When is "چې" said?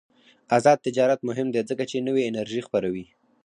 1.91-2.05